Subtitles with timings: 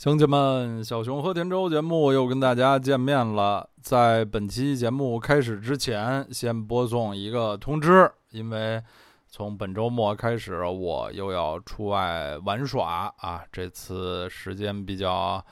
[0.00, 3.68] 乡亲们，小熊和田周节目又跟大家见面了。
[3.82, 8.82] 在本期节目开始之前，先播送一个通知，因为
[9.28, 13.44] 从本周末开始，我又要出外玩耍啊。
[13.52, 15.44] 这次时间比较，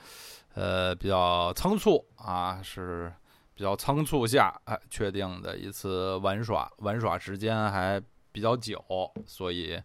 [0.55, 3.13] 呃，比较仓促啊，是
[3.53, 8.83] 比较仓促下哎确定的一次玩耍，玩耍时间还比较久，
[9.27, 9.79] 所以。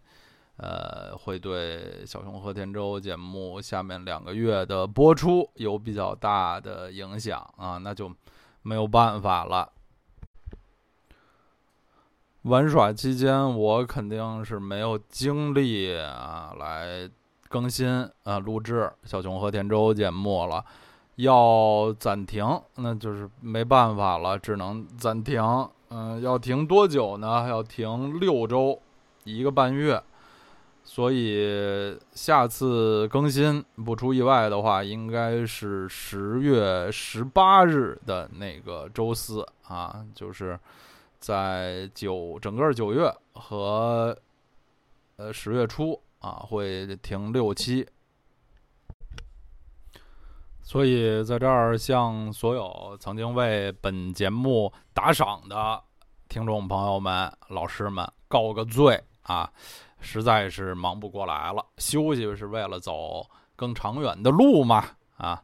[0.57, 8.09] 呃，会对小熊和田周节目下面两个月的播出有比较大的影响啊，那就
[8.61, 9.69] 没有办法了。
[12.43, 17.09] 玩耍期间，我肯定是没有精力啊来
[17.49, 20.63] 更新啊录制小熊和田周节目了，
[21.15, 22.45] 要暂停，
[22.75, 25.43] 那就是没办法了，只能暂停。
[25.89, 27.47] 嗯，要停多久呢？
[27.49, 28.79] 要停六周，
[29.25, 30.01] 一个半月。
[30.87, 40.57] 所以下次更新不出意外的话，应该是十月十八日的那个周四啊，就是
[41.19, 44.15] 在九整个九月和
[45.17, 47.85] 呃十月初啊会停六期。
[50.61, 55.83] 所以在这儿向所有曾经为本节目打赏的
[56.29, 59.51] 听众朋友们、老师们告个罪啊！
[59.99, 64.85] 实在是忙不过来了，休息是为了走更长远的路嘛？
[65.17, 65.41] 啊，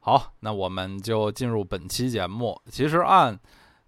[0.00, 2.60] 好，那我们就进入本期节目。
[2.70, 3.38] 其实按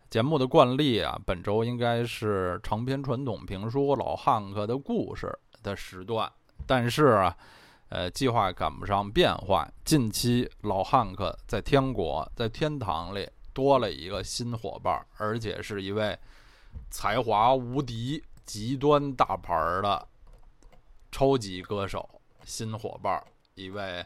[0.09, 5.27] 节目的惯例啊，本周应该是长篇传统评书《老汉克的故事》
[5.63, 6.31] 的时段，
[6.67, 7.37] 但是啊，
[7.89, 9.69] 呃，计划赶不上变化。
[9.85, 16.19] 近期老汉克在天国，在天堂里多了一个新伙伴，而且是一位
[16.91, 19.53] 才华无敌、极端大牌
[19.83, 20.09] 的。
[21.13, 24.05] 超级歌手新伙伴，一位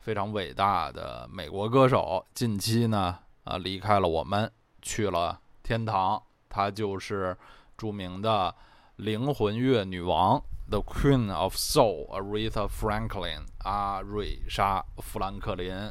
[0.00, 4.52] 非常伟大的美国歌手，近期呢啊离开了我们，
[4.82, 6.22] 去了天堂。
[6.50, 7.34] 她就是
[7.78, 8.54] 著名的
[8.96, 15.90] 灵魂乐女王，The Queen of Soul，Aretha Franklin，阿瑞莎·富兰克林。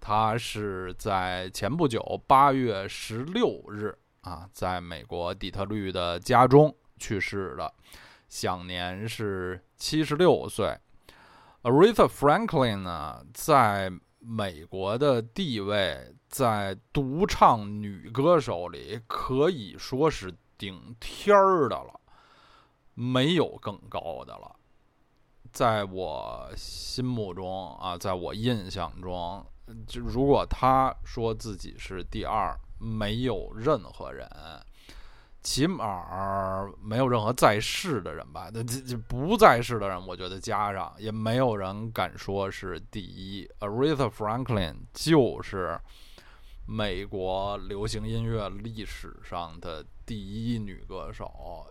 [0.00, 7.72] 她是在前不久八月十六日啊，在美国底特律的家中去世的。
[8.28, 10.76] 享年是七十六岁。
[11.62, 22.00] Aretha Franklin 呢，在美国的地位，在独唱女歌手里可以说是顶天儿的了，
[22.94, 24.54] 没有更高的了。
[25.50, 29.44] 在我心目中啊，在我印象中，
[29.86, 34.28] 就如果他说自己是第二，没有任何人。
[35.42, 38.50] 起码没有任何在世的人吧？
[38.52, 43.48] 那这这不在世的人，我觉得加上也没有人敢说是第一。
[43.60, 45.80] Aretha Franklin 就是
[46.66, 51.66] 美国流行音乐历史上的第一女歌手，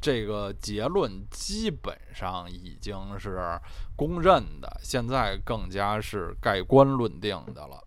[0.00, 3.58] 这个结论基本上已经是
[3.96, 7.82] 公认的，现在更加是盖棺论定的了。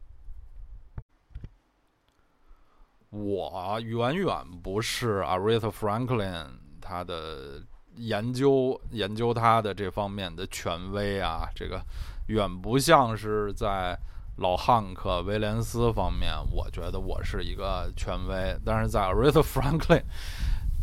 [3.15, 6.47] 我远远不是 Aretha Franklin
[6.81, 7.61] 他的
[7.95, 11.81] 研究研究他的这方面的权威啊，这个
[12.27, 13.97] 远不像是在
[14.37, 20.03] 老汉克威廉斯方面，我觉得我是一个权威，但是在 Aretha Franklin。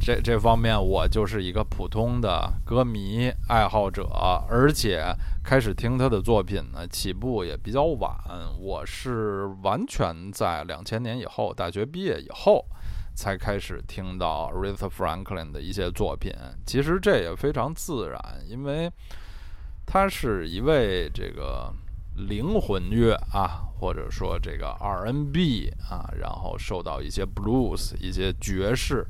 [0.05, 4.03] 这这方面，我就是一个普通的歌迷爱好者，
[4.51, 5.01] 而且
[5.45, 8.13] 开始听他的作品呢，起步也比较晚。
[8.59, 12.67] 我是完全在两千年以后，大学毕业以后，
[13.15, 16.35] 才开始听到 r i t h a Franklin 的一些作品。
[16.67, 18.91] 其实这也非常自然，因为
[19.87, 21.73] 他是一位这个
[22.17, 29.07] 灵魂乐啊，或者说这个 R&B 啊，然后受到一些 Blues、一些爵士。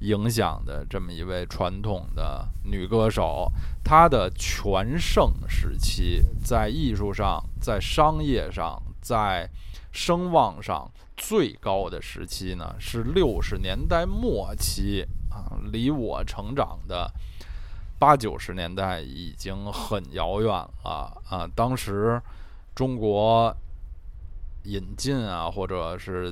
[0.00, 3.50] 影响的这么一位传统的女歌手，
[3.82, 9.48] 她的全盛时期，在艺术上、在商业上、在
[9.92, 17.10] 声望上最高的时期呢，是六十年代末期啊，离我成长的
[17.98, 21.48] 八九十年代已经很遥远了啊。
[21.54, 22.20] 当时
[22.74, 23.56] 中国
[24.64, 26.30] 引进啊，或者是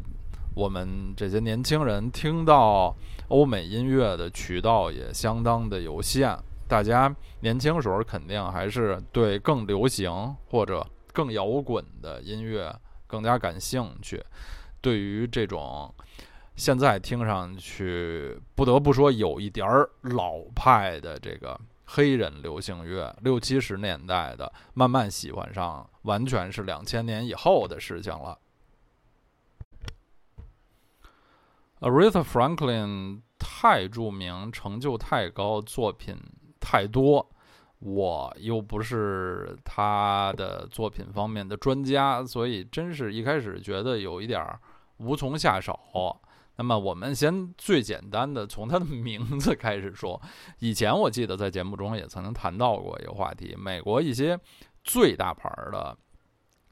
[0.54, 2.94] 我们这些年轻人听到。
[3.28, 10.12] 欧美音乐的渠道也相当的有限，大家年轻时候肯定还是对更流行
[10.46, 12.70] 或者更摇滚的音乐
[13.06, 14.22] 更加感兴趣。
[14.82, 15.92] 对于这种
[16.54, 28.38] 现在听上去不得不说有一点儿老派的这个黑人流行乐，六七十年代的，慢慢喜欢上，完全是两千年以后的事情了。
[31.84, 36.16] Aretha Franklin 太著名，成就太高，作品
[36.58, 37.30] 太多，
[37.78, 44.42] 我又不是他的作品方面的专家，所以真是一开始觉得有一点
[44.96, 45.78] 无从下手。
[46.56, 50.18] 那么我们先最简单的从他的名字开始说。
[50.60, 54.38] 以前我记得在节目中也曾经谈到过一个话题：美国一些
[54.82, 55.94] 最大牌的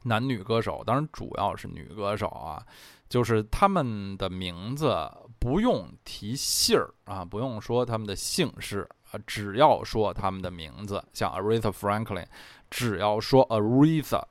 [0.04, 2.64] 男女歌手，当然主要是女歌手啊，
[3.08, 12.26] 就是他们的名字不用提姓儿啊，不用说他们的姓氏啊，只要说他们的名字，像 Aretha Franklin，
[12.70, 14.22] 只要说 Aretha。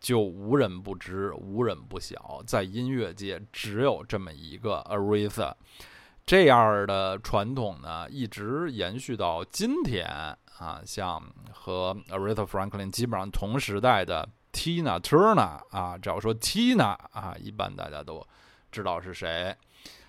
[0.00, 5.54] 就无人不知，无人不晓，在音乐界只有这么一个 Aretha，
[6.26, 10.06] 这样的传统呢，一直延续到今天
[10.58, 10.82] 啊。
[10.84, 18.24] 像和 Aretha Franklin 基本上同时代的 Tina Turner 啊，只要说 Tina 啊，一般大家都
[18.70, 19.54] 知道是谁。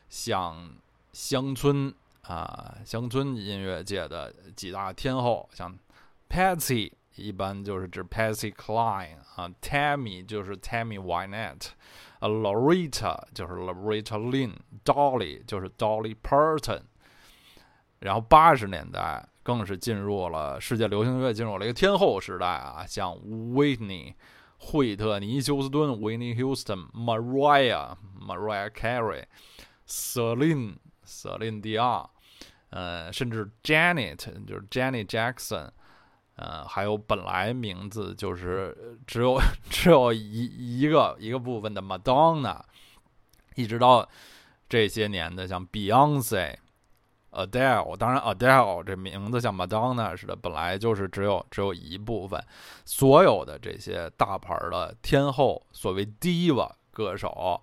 [0.07, 0.71] 像
[1.11, 5.75] 乡村啊，乡村音乐界的几大天后，像
[6.29, 6.91] Patsy。
[7.17, 11.67] 一般就是指 Patsy Cline 啊，Tammy 就是 Tammy Wynette，
[12.19, 16.81] 呃，Loretta 就是 Loretta Lynn，Dolly 就是 Dolly Parton。
[17.99, 24.13] 然后八十年代更是进入了世界流行乐进入了一个天后时代啊，像 Whitney
[24.57, 32.09] 惠特尼休斯顿 Whitney Houston，Mariah，Mariah Carey，Celine Celine Dion，
[32.69, 34.15] 呃，甚至 Janet
[34.45, 35.71] 就是 Janet Jackson。
[36.37, 42.59] 呃，还有本来名字就是只有只有一一个一个部分的 Madonna，
[43.55, 44.05] 一直到
[44.67, 46.57] 这些年的像 Beyonce、
[47.35, 52.43] Adele，当然 Adele 这名字像 Madonna 似的，本来就是只有只有一部分。
[52.85, 57.61] 所有的这些大牌的天后，所谓 Diva 歌手，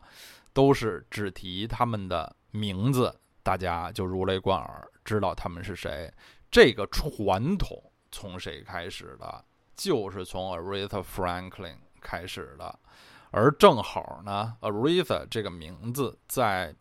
[0.53, 6.13] 都是只提他们的名字，大家就如雷贯耳，知道他们是谁。
[6.51, 7.83] 这个传统。
[8.15, 9.43] 从谁开始的？
[9.75, 12.79] 就是从 Aretha Franklin 开始的，
[13.31, 16.77] 而正好呢，Aretha 这个名字在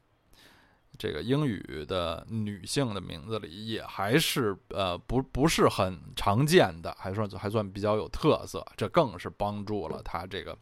[1.01, 8.63] 这个英语的女性的名字里也还是呃不不是很常见的，还算还算比较有特色。
[8.77, 10.56] 这更是帮助了她这个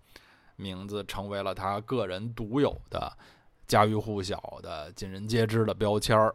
[0.55, 3.11] 名字成为了她个人独有的、
[3.67, 6.33] 家喻户晓的、尽人皆知的标签儿。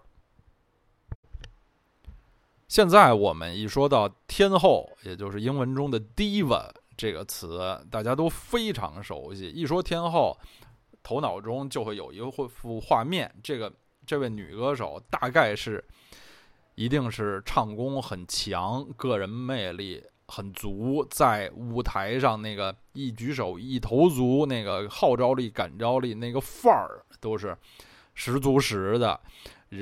[2.69, 9.49] 现在我们一说到天后，也就是英文中的 diva 这个词，大家都非常熟悉。
[9.49, 10.39] 一说天后，
[11.03, 12.21] 头脑中就会有一
[12.51, 13.73] 幅画面：这个
[14.07, 15.85] 这位女歌手大概是
[16.75, 27.57] 一定是唱功很强，个人魅力很足，在舞台上那个一举手一投足，那个号召力、感召力，那个范儿都是
[28.15, 29.21] 十足十的。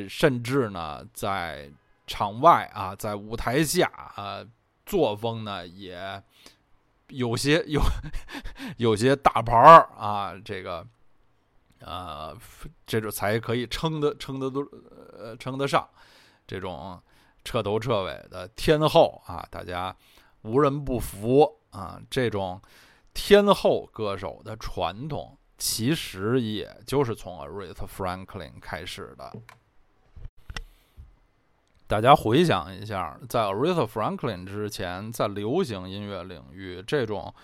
[0.08, 1.70] 甚至呢，在
[2.06, 3.86] 场外啊，在舞台下
[4.16, 4.42] 啊，
[4.86, 6.22] 作风呢也
[7.08, 7.80] 有些有
[8.78, 10.86] 有些大牌儿啊，这个
[11.84, 12.36] 呃，
[12.86, 14.62] 这种才可以称得称得都
[15.18, 15.88] 呃称得上
[16.46, 17.00] 这种
[17.44, 19.94] 彻头彻尾的天后啊，大家
[20.42, 22.00] 无人不服啊。
[22.10, 22.60] 这种
[23.14, 29.32] 天后歌手的传统，其实也就是从 Aretha Franklin 开始的。
[31.86, 37.34] 大家回想一下，在 Aretha Franklin 之前，在流行音乐领域，这种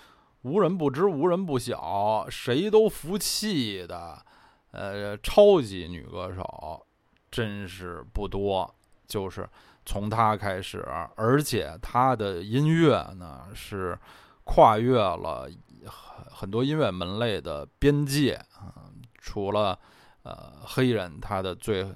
[0.43, 4.25] 无人不知、无人不晓、谁都服气的，
[4.71, 6.87] 呃，超级女歌手，
[7.31, 8.75] 真是不多。
[9.07, 9.49] 就是
[9.85, 13.99] 从她开始，而且她的音乐呢，是
[14.45, 15.49] 跨越了
[15.85, 18.75] 很很多音乐门类的边界啊。
[19.19, 19.79] 除了
[20.23, 21.87] 呃黑人，他的最。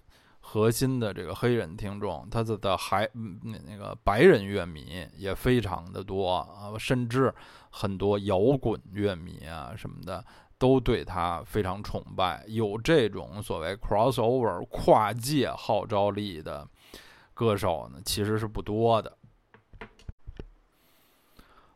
[0.53, 7.35] 核心的这个黑人听众，他的的还那那个白人乐迷也非常的多啊，甚至
[7.71, 10.23] 很多摇滚乐迷啊什么的
[10.59, 12.45] 都对他非常崇拜。
[12.49, 16.69] 有这种所谓 crossover 跨界号召力的
[17.33, 19.17] 歌手呢，其实是不多的。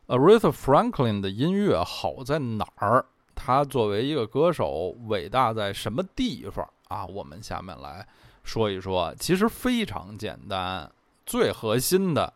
[0.07, 3.07] Aretha Franklin 的音乐好在哪儿？
[3.35, 7.07] 他作为一个歌手，伟大在什么地方啊？
[7.07, 8.07] 我们下面来。
[8.47, 10.91] 说一说，其实非常简单。
[11.27, 12.33] 最核心的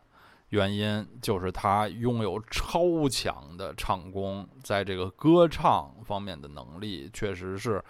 [0.49, 7.81] 原因就是他拥有超强的唱功，在这个歌唱方面的能力确实是，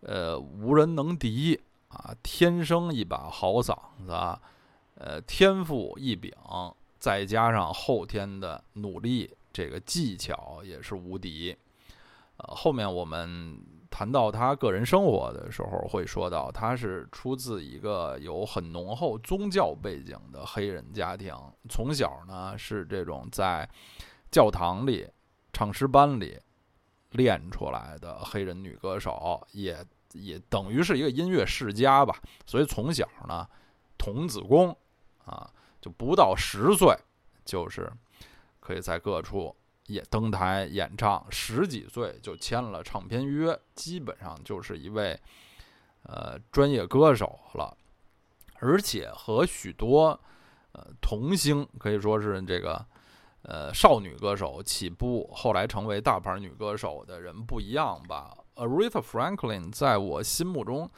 [0.00, 2.12] 呃，无人能敌啊！
[2.20, 4.38] 天生一把好嗓子，
[4.96, 6.32] 呃，天赋异禀，
[6.98, 11.56] 再加上后天的努力，这个技巧也是无敌。
[12.38, 21.34] 呃，后面我们谈到他个人生活的时候，会说到他是出自一个有很浓厚宗教背景的黑人家庭，
[21.68, 23.68] 从小呢是这种在
[24.30, 25.08] 教堂里、
[25.52, 26.38] 唱诗班里
[27.12, 32.20] 练出来的黑人女歌手，也也等于是一个音乐世家吧。
[32.46, 33.48] 所以从小呢，
[33.96, 34.76] 童子功
[35.24, 35.50] 啊，
[35.80, 36.94] 就不到十岁，
[37.44, 37.90] 就是
[38.60, 39.54] 可以在各处。
[39.86, 45.18] 也登台演唱，十几岁就签了唱片约，基本上就是一位
[46.02, 47.76] 呃专业歌手了，
[48.60, 50.18] 而且和许多
[50.72, 52.84] 呃童星可以说是这个
[53.42, 58.36] 呃少女歌手起步，后来成为大牌女歌手的人不一样吧。
[58.56, 60.90] Aretha Franklin 在我心目中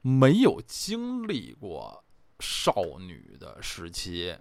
[0.00, 2.02] 没有经历过
[2.40, 4.36] 少女的时期。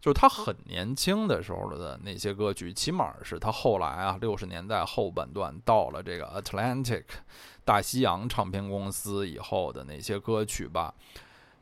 [0.00, 7.04] 就是他很年轻的时候的那些歌曲，起码是他后来啊六十年代后半段到了这个 Atlantic
[7.64, 10.94] 大西洋唱片公司以后的那些歌曲吧，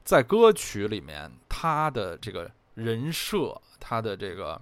[0.04, 4.60] 在歌曲里面，他的这个人设，他的这个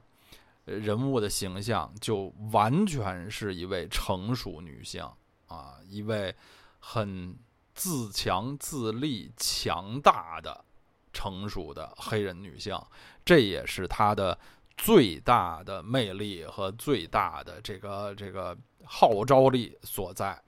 [0.65, 5.07] 人物的形象，就完全是一位成熟女性
[5.49, 6.35] 啊，一位
[6.81, 7.37] 很
[7.75, 10.65] 自强自立、强大的。
[11.17, 12.79] 成熟的黑人女性，
[13.25, 14.39] 这也是她的
[14.77, 18.55] 最大的魅力和最大的这个这个
[18.85, 20.39] 号召力所在。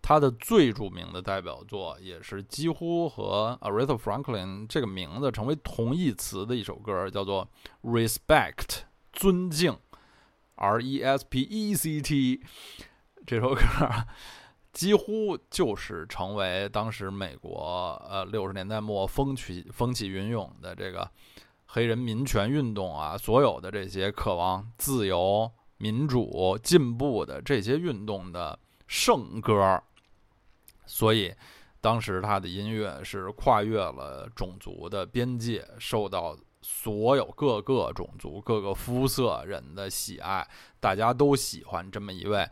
[0.00, 7.46] 她的最著名的代表作，也是几乎和 Aretha Franklin 这个名字成为同义词的一首歌，叫做
[7.90, 8.54] 《Respect》，
[9.12, 9.76] 尊敬
[10.54, 12.40] ，R E S P E C T，
[13.26, 13.60] 这首歌。
[14.76, 21.10] 几乎就是成为当时美国呃六十年代末风起风起云涌的这个
[21.64, 29.82] 黑人民权运动啊，所有的这些渴望自由、民主、进步的这些运动的圣歌。
[30.84, 31.34] 所以，
[31.80, 40.46] 当时他的音乐是跨越了种族的边界，受到所有各个种族、各个肤色人的喜爱。
[40.80, 42.46] 大家都喜欢这么一位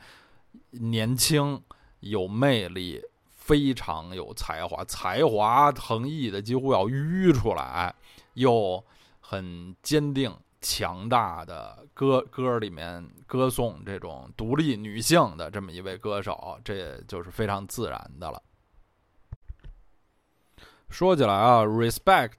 [0.71, 1.63] 年轻。
[2.05, 3.03] 有魅力，
[3.35, 7.95] 非常有才华，才华横溢的几乎要淤出来，
[8.35, 8.85] 又
[9.21, 18.43] 很坚定、强大的歌歌里面歌颂这种独立女性的这么一位歌手，这就是非常自然的了。
[20.91, 22.37] 说起来啊，《Respect》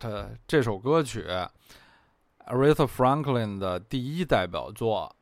[0.47, 1.25] 这首歌曲
[2.45, 5.15] ，Aretha Franklin 的第一代表作，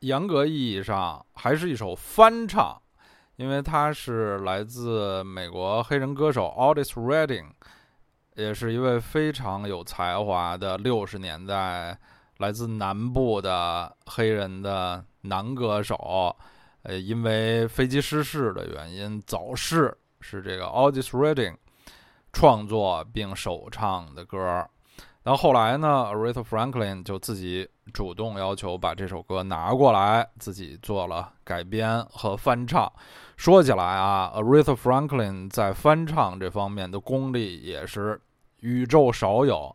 [0.00, 2.82] 严格意义上还是一首翻唱。
[3.36, 7.50] 因为他是来自美国黑人歌手 Otis Redding，
[8.34, 11.98] 也是一位非常有才华的六十年代
[12.38, 16.34] 来自南部的黑人的男歌手。
[16.82, 21.56] 呃，因为飞机失事的原因早逝，是这个 Otis Redding
[22.32, 24.66] 创作并首唱的歌。
[25.24, 32.90] 然后后来呢，Aretha Franklin 就自己主动要求把这首歌拿过来，自己做了改编和翻唱。
[33.36, 38.20] 说起来啊，Aretha Franklin 在翻唱这方面的功力也是
[38.60, 39.74] 宇宙少有。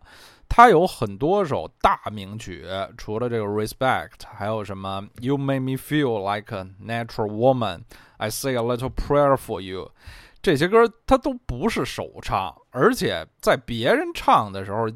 [0.50, 2.66] 他有很多首大名曲，
[2.98, 9.92] 除了这个 Respect，还有什么 You Make Me Feel Like a Natural Woman，I Say a Little Prayer for You，
[10.42, 14.90] 这些歌他都不是首唱，而且在别人唱的时候。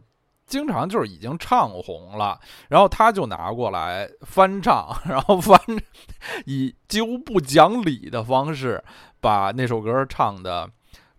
[0.46, 5.60] 经常就是已经唱红了，然后他就拿过来翻唱， 然后翻
[6.46, 8.84] 以几乎不讲理的方式
[9.20, 10.70] 把那首歌唱的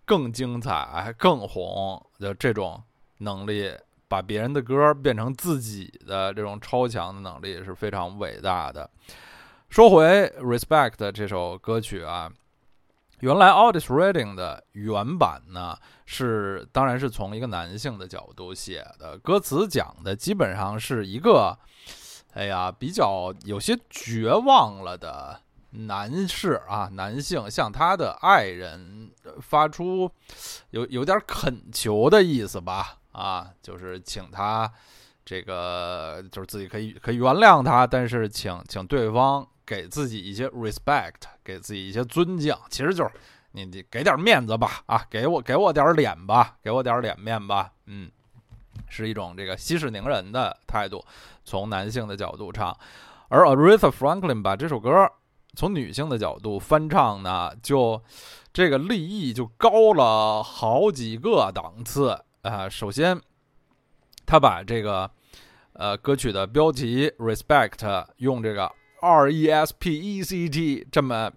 [0.05, 2.83] 更精彩、更红的这种
[3.19, 3.73] 能力，
[4.09, 8.89] 把别人的歌变成自己的这种超强的能力是非常伟大的。
[9.69, 10.05] 说回
[10.39, 12.31] 《Respect》这首歌曲啊。
[13.21, 21.59] 原来 Otis Redding 的原版呢，是当然是从一个男性的角度写的，歌词讲的基本上是一个，
[22.35, 30.11] 哎呀，比较有些绝望了的男士啊，男性向他的爱人发出
[30.71, 34.71] 有有点恳求的意思吧，啊，就是请他
[35.25, 39.49] 这个就是自己可以可以原谅他，但是请请对方。
[39.67, 43.11] 给自己一些 respect，给自己一些尊敬，其实就是
[43.51, 48.11] 你你给点面子吧，啊，给我给我点脸吧，给我点脸面吧，嗯，
[48.89, 51.05] 是一种这个息事宁人的态度，
[51.45, 52.75] 从男性的角度唱。
[53.29, 55.11] 而 Aretha Franklin 把这首歌
[55.57, 58.01] 从女性的角度翻唱呢，就
[58.53, 62.69] 这个立意就高了好几个档次啊。
[62.69, 63.21] 首先，
[64.25, 65.11] 他把这个
[65.73, 71.31] 呃歌曲的标题 “respect” 用这个 R E S P E C T 这么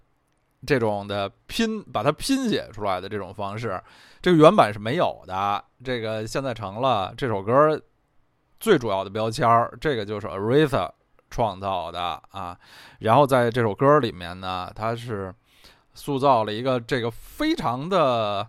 [0.66, 3.82] 这种的拼，把它拼写出来的这种方式，
[4.22, 5.64] 这个原版是没有的。
[5.84, 7.82] 这个现在成了这首歌
[8.60, 9.78] 最主要的标签儿。
[9.80, 10.92] 这个就是 Aretha
[11.30, 12.58] 创造的啊。
[13.00, 15.34] 然后在这首歌里面呢，它是
[15.94, 18.48] 塑造了一个这个非常的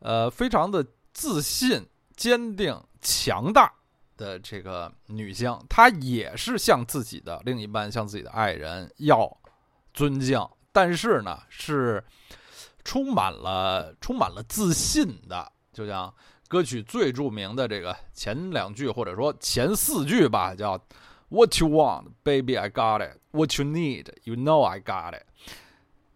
[0.00, 1.84] 呃非常的自信、
[2.16, 3.72] 坚定、强大
[4.18, 5.58] 的这个女性。
[5.70, 9.34] 她也是向自己的另一半、向自己的爱人要
[9.94, 10.38] 尊敬。
[10.70, 12.04] 但是呢，是
[12.84, 16.12] 充满了充满了自信的，就像
[16.46, 20.78] 歌曲最著名的这个前两句，或者说前四句吧，叫
[21.30, 23.18] “What you want, baby, I got it.
[23.32, 25.24] What you need, you know I got it.”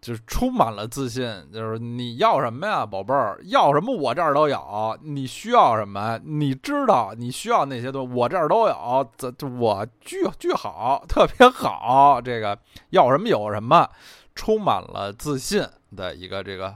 [0.02, 4.98] 就是充满了自信，就是你要什么呀，宝贝儿，要什么我这儿都有。
[5.00, 6.20] 你需要什么？
[6.24, 9.08] 你知道你需要那些东西，我这儿都有。
[9.16, 12.20] 这我巨巨好，特别好。
[12.20, 12.58] 这个
[12.90, 13.88] 要什么有什么。
[14.34, 15.62] 充满了自信
[15.94, 16.74] 的一个这个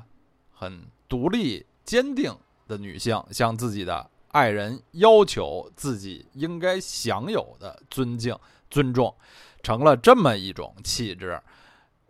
[0.52, 2.32] 很独立坚定
[2.68, 8.38] 的女性，向自己的爱人要求自己应该享有的尊敬、
[8.70, 9.12] 尊重，
[9.62, 11.40] 成了这么一种气质。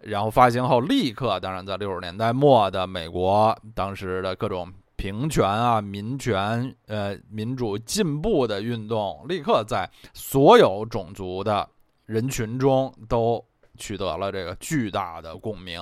[0.06, 11.68] 然后发行后，立刻，当然在六十年代末的美国，当时的各种平权啊、民权、呃民主进步的运动，立刻在所有种族的
[12.06, 13.44] 人群中都。
[13.78, 15.78] 取得了这个巨大的共鸣，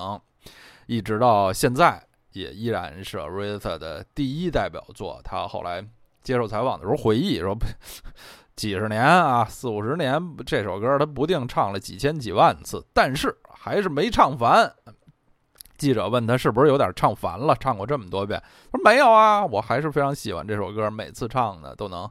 [0.85, 5.21] 一直到现在也依然是 Aretha 的第一代表作。
[5.23, 5.81] 他后来
[6.21, 7.55] 接受采访的时候回忆说
[8.53, 13.33] ：“几十年啊，四五十年，这首歌他不定唱了几千几万次，但是
[13.65, 14.71] 还是没唱烦。”
[15.75, 17.53] 记者问他是不是有点唱烦了？
[17.59, 18.41] 唱过这么多遍，
[18.71, 22.09] 他说：“没有啊，我还是非常喜欢这首歌，每次唱呢都能，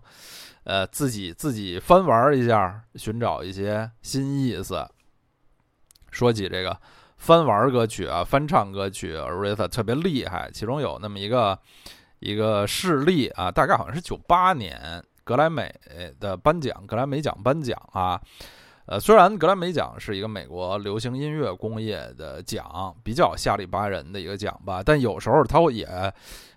[0.64, 4.86] 呃，自己自己翻玩一下，寻找一些新意思。”
[6.12, 6.78] 说起这个
[7.16, 10.50] 翻玩歌曲啊，翻唱歌曲，Aretha 特别厉害。
[10.52, 11.58] 其中有那么一个
[12.18, 15.74] 一个事例啊，大概好像是九八年格莱美
[16.20, 18.20] 的颁奖，格莱美奖颁奖啊。
[18.86, 26.12] 呃，虽然格莱美奖是一个美国流行音乐工业的奖，比较下里巴人的一个奖吧，但有时候它也。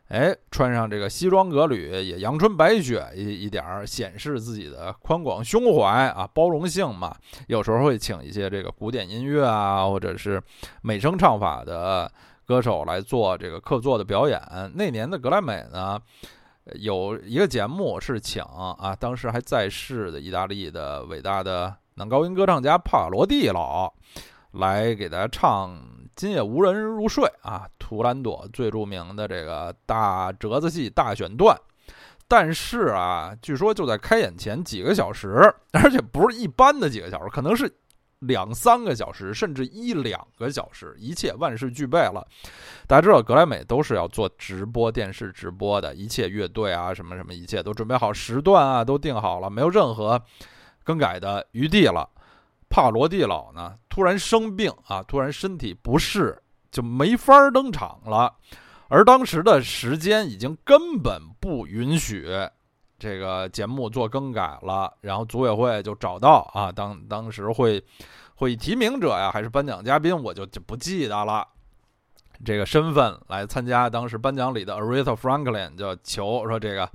[0.09, 7.13] 哎，穿上这个西装革履，也阳春白雪一一点儿，显示自己的宽广胸怀啊，包容性嘛。
[7.47, 10.41] 有时候会请一些这个古典音乐啊，或者是
[10.81, 12.09] 美声唱法的
[12.45, 14.41] 歌手来做这个客座的表演。
[14.75, 15.99] 那年的格莱美呢，
[16.75, 23.91] 有一个节目是请啊，当时还在世的意大利的伟大的男高音歌唱家帕罗蒂老
[24.51, 25.75] 来给大家唱。
[26.15, 31.59] 今夜无人入睡啊，图兰朵最著名的这个大折子戏大选段，
[32.27, 37.71] 但是啊，据说就在开演前几个小时， 而且不是一般的几个小时，可能是
[38.19, 42.23] 两三个小时，甚至一两个小时，一切万事俱备了。
[42.85, 50.21] 大家知道，格莱美都是要做直播电视直播的，一切乐队啊，什么什么，一切都准备好时段啊，都定好了，没有任何
[50.87, 52.09] 更改的余地了。
[52.69, 58.33] 帕罗蒂老呢，突然生病啊，突然身体不适，就没法登场了。
[58.87, 62.25] 而当时的时间已经根本不允许
[62.97, 64.93] 这个节目做更改了。
[65.01, 67.83] 然后组委会就找到啊，当当时会
[68.35, 71.45] 会提名者呀，还是颁奖嘉宾，我就就不记得了。
[72.45, 76.89] 这个身份来参加当时颁奖礼的 Aretha Franklin 就求说这个。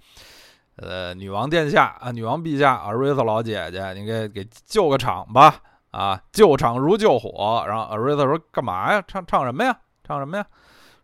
[0.77, 5.57] 呃，女王殿下啊，女王陛下阿瑞斯老姐姐，你给给救个场吧！
[5.91, 7.63] 啊，救场如救火。
[7.69, 9.05] 然后阿瑞斯说：“干嘛呀？
[9.07, 9.79] 唱唱什么呀？
[10.03, 10.47] 唱什么呀？”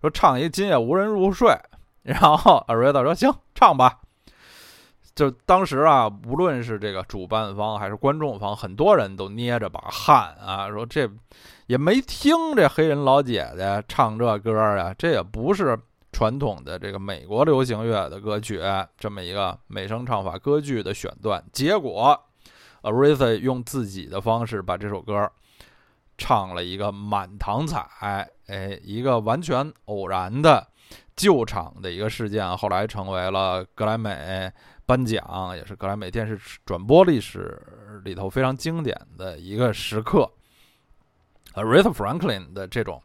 [0.01, 1.55] 说：“唱一今夜无人入睡。
[2.03, 3.99] ”然后阿瑞斯说：“行，唱吧。”
[5.15, 11.07] 就当时啊，无论是这个主办方还是观众方，很多人都捏着把汗啊，说这
[11.67, 15.79] 也没听这黑人老姐姐唱这歌啊，这也不是。
[16.19, 18.61] 传统的这个美国流行乐的歌曲，
[18.99, 22.21] 这么一个美声唱法歌剧的选段，结果
[22.83, 25.31] ，Aretha 用自己的方式把这首歌
[26.17, 30.67] 唱了一个满堂彩，哎，一个完全偶然的
[31.15, 34.51] 救场的一个事件，后来成为了格莱美
[34.87, 37.63] 颁奖，也是格莱美电视转播历史
[38.05, 40.29] 里头非常经典的一个时刻。
[41.55, 43.01] Aretha Franklin 的这种。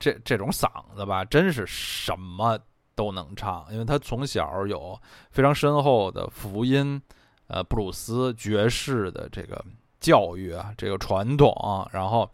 [0.00, 2.58] 这这种嗓子吧，真是什么
[2.96, 4.98] 都能唱，因为他从小有
[5.30, 7.00] 非常深厚的福音、
[7.46, 9.64] 呃布鲁斯、爵士的这个
[10.00, 11.54] 教育啊，这个传统，
[11.92, 12.28] 然后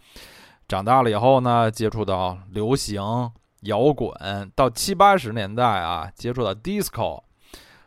[0.68, 3.02] 长大了以后呢，接触到流行
[3.62, 4.12] 摇滚，
[4.54, 7.20] 到七八十年代啊，接触到 disco。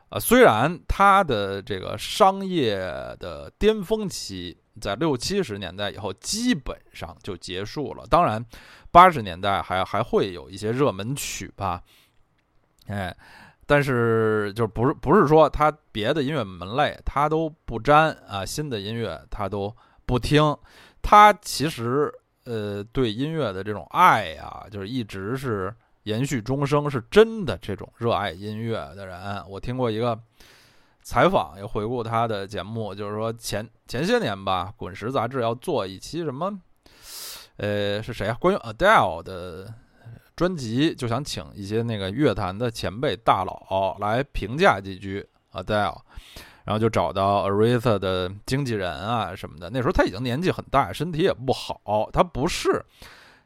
[0.10, 2.76] 呃，虽然他的这个商业
[3.20, 8.44] 的巅峰期在六七十年代以后基本上就结束了，当然
[8.92, 11.84] 八十年代还还会有一些热门曲吧，
[12.88, 13.16] 哎，
[13.66, 20.58] 但是就不是不是说他别的音乐门类他都不沾啊，新的音乐他都不听，
[21.02, 22.14] 他其实。
[22.46, 25.72] 呃，对音乐的这种爱呀，就是一直是
[26.04, 29.20] 延续终生，是真的这种热爱音乐的人。
[29.48, 30.20] 我听过一个
[31.02, 36.60] 采访，也回顾他的节目，就是说前前些年吧，滚石杂志要做一期什么，
[37.58, 38.38] 呃，是谁啊？
[38.40, 39.74] 关于 Adele 的
[40.36, 45.98] 专辑，就想请一些那个乐坛的前辈大佬来评价几句 Adele。
[46.66, 49.72] 然后就找到 Aretha 的经纪人啊什么的。
[49.72, 52.86] 那时候他已经年纪很大，身体也不好，他不是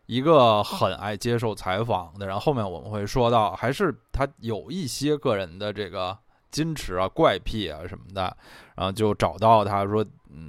[0.07, 2.37] 一个很爱接受采访的人。
[2.37, 6.17] 后面我们会说到，还是他有一些个人的这个
[6.53, 8.37] 矜持啊、怪癖啊什么的。
[8.75, 10.05] 然后就找到他说，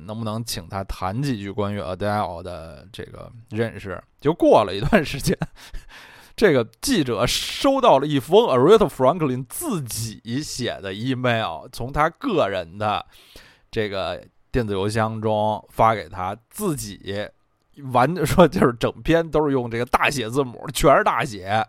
[0.06, 4.00] 能不能请他谈几句关于 Adele 的这个认识？
[4.20, 5.36] 就过了一段时间。
[6.36, 13.06] 这个记者收到了一封 Aretha Franklin 自己写的 email，从他个人的
[13.70, 17.28] 这个电子邮箱中发给他自己，
[17.92, 21.64] 完 说就是整篇都是用这个大写字母，全是大写，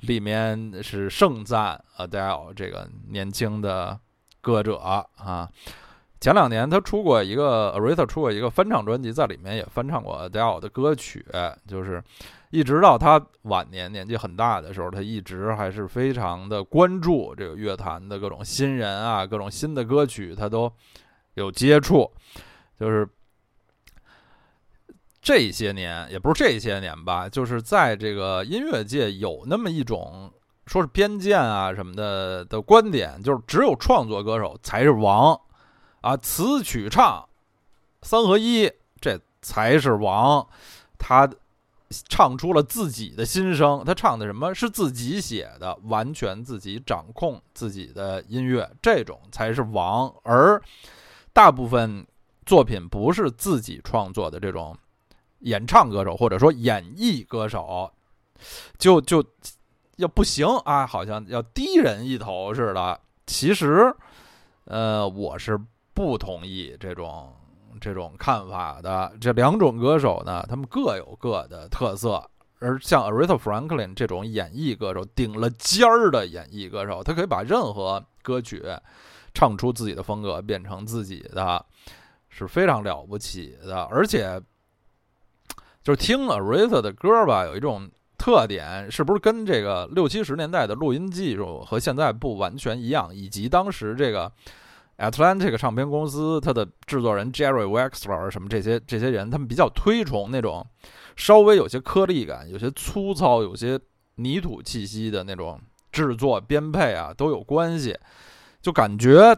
[0.00, 3.98] 里面是盛赞 Adele 这个年轻的
[4.40, 5.48] 歌者啊。
[6.20, 11.24] 前两年他出过一个 Aretha 出过一个翻唱专辑，在里面也翻唱过 Adele 的歌曲，
[11.66, 12.02] 就是。
[12.50, 20.72] 一直到他晚年年纪很大的时候，他一直还是非常的关注这个乐坛的各种新人啊，各种新的歌曲，他都
[21.34, 22.10] 有接触。
[22.78, 23.06] 就是
[25.26, 30.32] 这些年，也不是这些年吧，就是在这个音乐界有那么一种
[30.68, 35.36] 说是偏见啊什么的的观点，就是只有创作歌手才是王
[36.00, 37.28] 啊，词曲唱
[38.02, 40.46] 三合一，这才是王。
[40.96, 41.28] 他。
[42.08, 50.12] 唱出了自己的心声，他唱的什么是自己写的，完全自己掌控自己的音乐，这种才是王。
[50.24, 50.60] 而
[51.32, 52.04] 大部分
[52.44, 54.76] 作品不是自己创作的，这种
[55.46, 57.90] 演唱歌手或者说演绎歌手，
[58.78, 59.24] 就就
[59.96, 63.00] 要不行啊，好像要低人一头似的。
[63.26, 63.94] 其实，
[64.64, 65.58] 呃，我是
[65.94, 67.32] 不同意这种。
[67.78, 72.26] 这种看法的这两种歌手呢，他们各有各的特色。
[72.58, 78.64] 而像 Aretha Franklin 这种演绎歌手，顶了尖儿的演绎歌手，他可以把任何歌曲
[79.34, 81.62] 唱出自己的风格，变成自己的，
[82.30, 83.82] 是非常了不起的。
[83.82, 84.40] 而且，
[85.86, 94.32] 就是听 Aretha 的歌吧，有一种特点，是不是跟这个六七十年代的录音技术和现在不完全一样，以及当时这个。
[94.98, 100.66] Atlantic 唱片公司，它的制作人 Jerry Wexler 什么这些这些人，他们比较推崇那种
[101.16, 103.78] 稍微有些颗粒感、有些粗糙、有些
[104.14, 105.60] 泥土气息的那种
[105.92, 107.94] 制作编配啊，都有关系。
[108.62, 109.36] 就感觉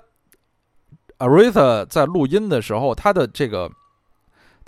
[1.19, 3.69] Aretha 在录音的时候，他的这个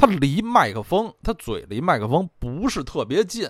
[0.00, 3.46] 他离麦克风，他嘴离麦克风不是特别近。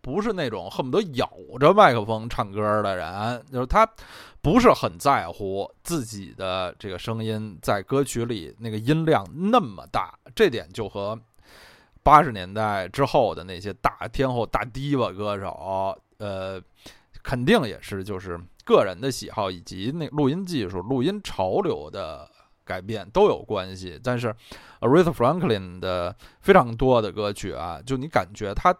[0.00, 3.86] 不是那种恨不得咬着麦克风唱歌的人，就是他
[4.40, 11.18] 不是很在乎自己的这个声音在歌曲里那个音量那么大，这点就和
[12.02, 16.62] 八十年代之后的那些大天后、大 diva 歌手，呃，
[17.22, 22.30] 肯定也是就是个人的喜好以及那录音技术、录音潮流的
[22.68, 23.98] 改变都有关系。
[24.04, 24.34] 但是
[24.80, 28.76] Aretha Franklin 的非常多的歌曲啊，就你感觉他。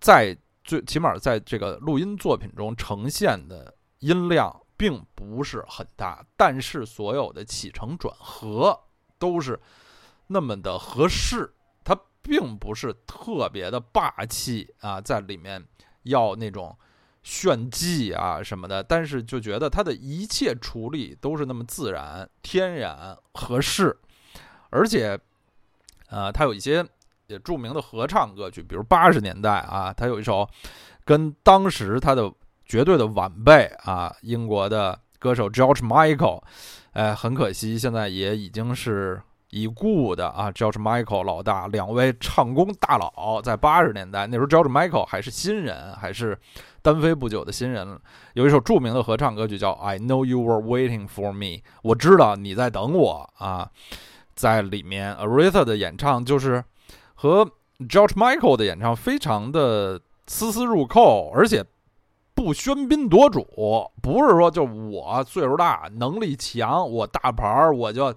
[0.00, 8.78] 在最起码在这个录音作品中呈现的音量并不是很大，但是所有的起承转合
[9.18, 9.58] 都是
[10.26, 15.66] 那么的合适，它并不是特别的霸气啊，在里面
[16.02, 16.76] 要那种
[17.24, 23.96] 炫技啊什么的，但是就觉得他的一切处理都是那么自然、天然、合适，
[24.70, 25.18] 而且，
[26.10, 26.86] 呃，他有一些。
[27.26, 30.46] 也著名的合唱歌曲，比如八十年代啊，他有一首
[31.06, 32.30] 跟当时他的
[32.66, 36.42] 绝对的晚辈啊，英国的歌手 George Michael，
[36.92, 39.22] 哎，很可惜现在也已经是
[39.54, 46.36] 已故的啊，George Michael 老大，两位唱功大佬，在八十年代那时候，George Michael 还是新人，还是
[46.82, 47.98] 单飞不久的新人，
[48.32, 53.70] 有一首著名的合唱歌曲叫 I Know You Were Waiting for Me，我知道你在等我啊，
[54.34, 56.64] 在里面 Aretha 的演唱就是。
[57.16, 61.64] 和 George Michael 的演唱非常的丝丝入扣，而且
[62.34, 63.46] 不喧宾夺主，
[64.02, 68.12] 不是说就我岁数大、能力强、我大牌儿，我就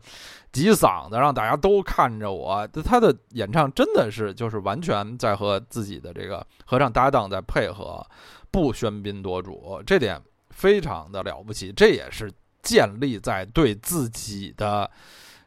[0.58, 2.68] 挤嗓子让大家都看着我。
[2.84, 8.06] 他的演唱真的是就是完全在和自己的这个合唱搭档在配合，
[8.50, 11.72] 不喧宾夺主，这点非常的了不起。
[11.72, 12.32] 这也是
[12.64, 14.90] 建立在对自己的。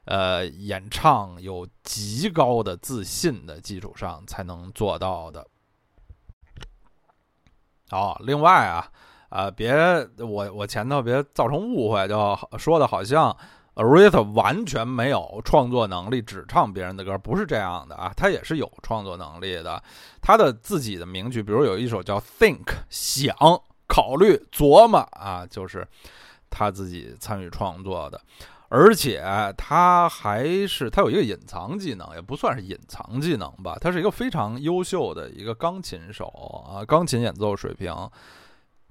[0.07, 5.47] 呃，演唱有极高的自信的基础上才能做到的。
[7.91, 8.91] 好，另外啊，
[9.29, 9.73] 呃，别
[10.19, 13.37] 我我前头别造成误会，就说的好像
[13.81, 19.83] Aretha 完全没有创作能力，只唱别人的歌，不是这样的啊，他也是有创作能力的。
[20.21, 23.35] 他的自己的名曲，比如有一首叫《Think》，想、
[23.87, 25.89] 考虑、琢磨啊，就是
[26.51, 28.21] 他自己参与创作的。
[28.69, 29.25] 而且
[29.57, 36.27] 他还是他有一个隐藏技能，也不算是隐藏技能吧，他是一个非常优秀的一个钢琴手
[36.71, 37.93] 啊，钢琴演奏水平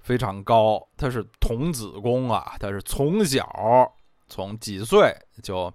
[0.00, 3.48] 非常高，他是童子功啊，他是从小
[4.30, 5.70] 从几岁就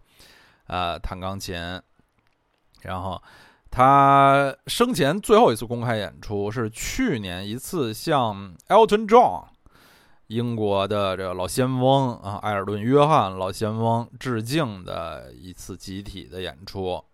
[0.66, 1.56] 呃弹钢琴，
[2.82, 3.22] 然后
[3.70, 9.44] 他生前最后一次公开演出是去年一次向 Elton John。
[10.28, 17.06] 英国的这个老先锋啊，埃尔顿·约翰老先锋致敬的一次集体的演出。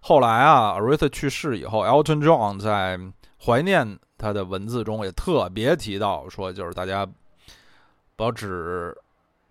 [0.00, 2.98] 后来啊，Aretha 去世以后，Elton John 在
[3.46, 7.06] 怀念他的文字中也特别提到说，就是大家
[8.16, 8.92] 不要只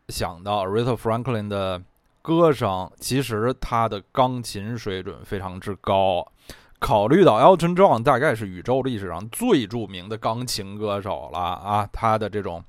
[0.10, 1.82] 想到 Aretha Franklin 的
[2.22, 6.32] 歌声，其实他的钢琴水准非常之高。
[6.80, 12.64] 考虑到 Elton John 大概是宇宙历史上最著名的钢琴歌手了啊，他的这种。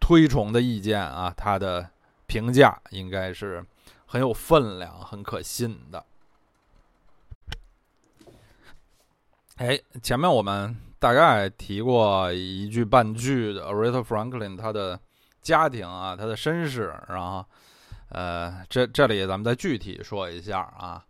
[0.00, 1.90] 推崇的意见啊，他的
[2.26, 3.62] 评价应该是
[4.06, 6.02] 很有分量、很可信的。
[9.56, 14.98] 哎，前面我们大概提过一句半句的 Aretha Franklin 他的
[15.42, 17.44] 家庭啊，他的身世，然后
[18.10, 21.04] 呃，这这里咱们再具体说一下啊。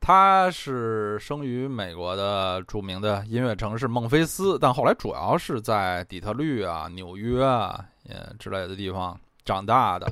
[0.00, 7.84] 他是生于美国的著名的音乐城市孟菲斯，但后来主要是在底特律啊、纽约啊。
[8.06, 10.06] 呃之类的地方长大的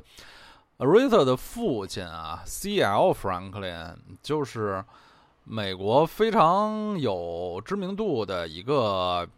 [0.79, 3.12] Rita 的父亲啊，C.L.
[3.12, 4.83] Franklin 就是
[5.44, 9.29] 美国非常有知名度的一个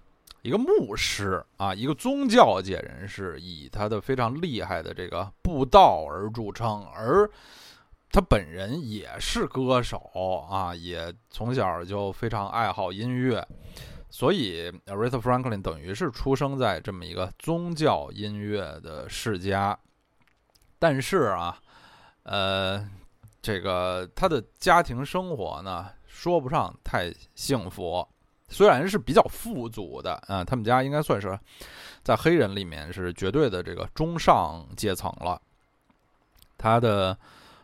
[0.44, 7.26] 一个牧师啊，一个宗教界人士，以他的非常厉害的这个布道而著称，而
[8.12, 9.96] 他本人也是歌手
[10.50, 13.42] 啊，也从小就非常爱好音乐。
[14.11, 19.78] 所以，Aretha Franklin 等于是出生在这么一个宗教音乐的世家，
[20.78, 21.59] 但是啊，
[22.24, 22.87] 呃，
[23.40, 28.07] 这个他的家庭生活呢，说不上太幸福。
[28.54, 31.38] 虽然是比较富足的啊，他们家应该算是
[32.02, 35.40] 在黑人里面是绝对的这个中上阶层了。
[36.56, 37.18] 他的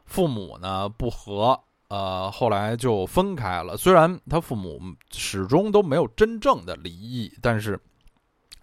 [0.04, 1.58] 父母呢不和。
[1.88, 3.76] 呃，后来就分开了。
[3.76, 7.76] 虽然他父母始终都没有真正的离异，但是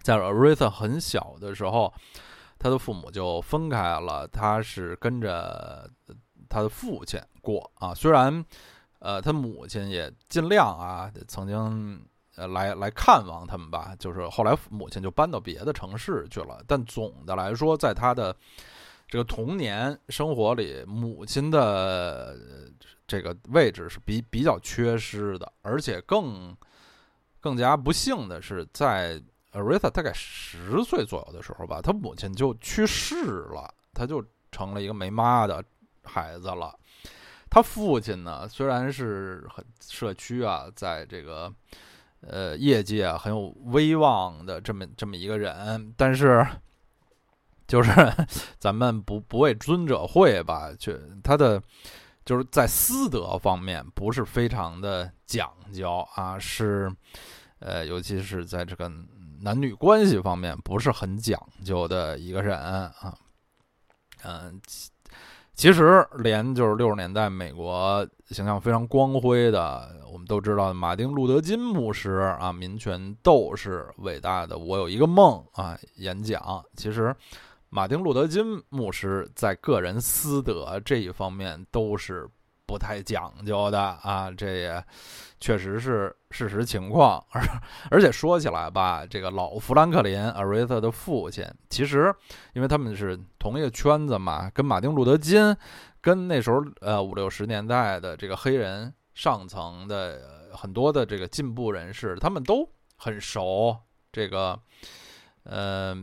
[0.00, 1.92] 在 Aretha 很小的时候，
[2.58, 4.26] 他的父母就分开了。
[4.28, 5.86] 他是跟着
[6.48, 7.92] 他的父亲过啊。
[7.92, 8.42] 虽然
[9.00, 12.02] 呃，他母亲也尽量啊，曾经
[12.38, 13.94] 呃来来看望他们吧。
[13.98, 16.62] 就是后来母亲就搬到别的城市去了。
[16.66, 18.34] 但总的来说，在他的
[19.08, 22.38] 这个童年生活里，母亲的。
[23.08, 26.54] 这个位置是比比较缺失的，而且更
[27.40, 29.18] 更加不幸的是，在
[29.50, 33.14] Aretha 大概十岁左右的时候吧，他母亲就去世
[33.54, 34.22] 了，他就
[34.52, 35.64] 成了一个没妈的
[36.02, 36.78] 孩子了。
[37.48, 41.50] 他父亲呢，虽然是很社区啊，在这个
[42.20, 46.46] 呃业界很有威望的这么这么一个人，但是
[47.66, 47.90] 就是
[48.58, 51.62] 咱们不不为尊者讳吧，就他的。
[52.24, 56.94] 就是在私德方面不是非常的讲究啊，是，
[57.58, 58.92] 呃，尤其是在这个
[59.40, 63.16] 男女关系方面不是很讲究的一个人啊，
[64.24, 64.60] 嗯，
[65.58, 77.12] 其实连就是六十年代美国形象非常光辉的，我们都知道马丁路德金牧师啊，民权斗士，伟大的我有一个梦啊，演讲其实。
[77.70, 82.26] 马丁·路德·金牧师在个人私德这一方面都是
[82.68, 84.84] 不太讲究的啊，这也
[85.40, 87.24] 确实是事实情况。
[87.30, 87.42] 而
[87.90, 92.14] 而且说起来吧，这个老富兰克林·阿瑞特的父亲，其实
[92.52, 95.56] 因为他们是同一个圈子嘛，跟马丁·路德·金，
[96.02, 103.74] 跟那时候呃五六十年代的这个黑人上层的很多的这个进步人士，他们都很熟
[104.12, 104.60] 这个，
[105.44, 105.96] 呃，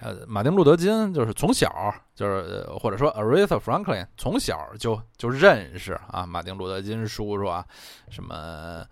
[0.00, 7.64] 呃，马丁路德金就是从小就是或者说 Aretha Franklin 从小就就认识啊，马丁路德金叔叔啊，
[8.10, 8.84] 什么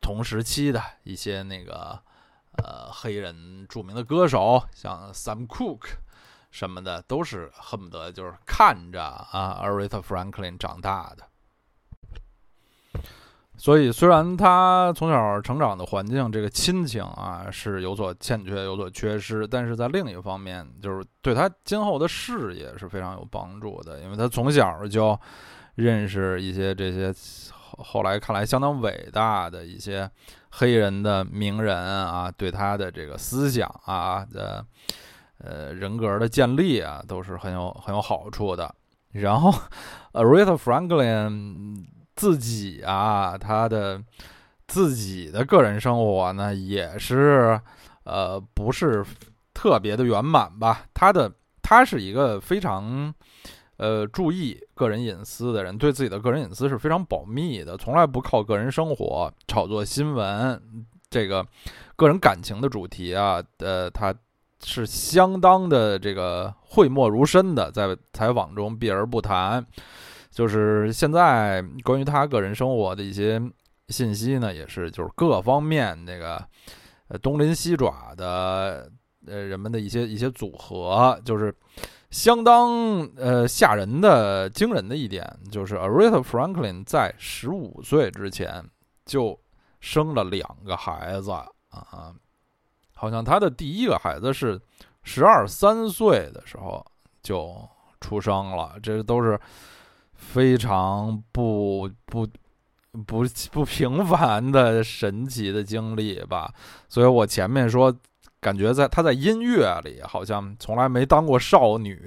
[0.00, 1.98] 同时期的一些那个
[2.58, 5.90] 呃黑人著名的歌手，像 Sam Cooke。
[6.50, 11.26] 什么的都是恨不得就是看着啊，Aretha Franklin 长大的。
[13.56, 25.18] 所以，虽然他从小成长的环境，这个亲情啊是有所欠缺、有所缺失，但是在另一方面，就是对他今后的事业是非常有帮助的，因为他从小就
[25.76, 27.14] 认识一些这些
[27.78, 30.10] 后来看来相当伟大的一些
[30.50, 34.64] 黑人的名人啊，对他的这个思想啊的。
[35.38, 38.72] 呃，人格的建立啊，都是很有很有好处的。
[39.10, 39.52] 然后
[40.12, 41.84] ，Aretha Franklin
[42.16, 44.02] 自己啊，他的
[44.66, 47.60] 自己的个人生活呢，也是
[48.04, 49.04] 呃，不是
[49.52, 50.86] 特别的圆满吧。
[50.94, 53.12] 他的他是一个非常
[53.76, 60.60] 呃注意个人隐私的人，对自己的个人隐私是非常保密的，从来不靠个人生活炒作新闻。
[61.10, 61.46] 这个
[61.96, 64.14] 个人感情的主题啊，呃，他。
[64.66, 69.62] 是相当的这个讳莫如深的，在采访中避而不谈。
[70.34, 73.40] 就是现在关于他个人生活的一些
[73.88, 76.44] 信息呢，也是就是各方面那个
[77.06, 78.90] 呃东临西爪的
[79.26, 81.54] 呃人们的一些一些组合，就是
[82.10, 88.64] 相当呃吓人的惊人的一点，就是 Aretha Franklin 在十五岁之前
[89.06, 89.38] 就
[89.78, 92.12] 生了两个孩子啊。
[92.96, 94.60] 好像他的第一个孩子是
[95.02, 96.84] 十二三岁的时候
[97.22, 97.56] 就
[98.00, 99.38] 出生了，这都是
[100.14, 102.26] 非常不不
[103.06, 106.52] 不不平凡的神奇的经历吧。
[106.88, 107.94] 所以我前面说，
[108.40, 111.98] 感觉在他在音乐里好像从来没当过少女，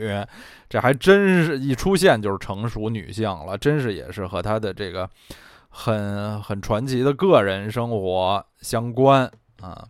[0.70, 5.10] 这还真是一出现就是成熟女性了，真是也是和他的这个
[5.70, 9.30] 很很传奇的个人生活相关
[9.62, 9.88] 啊。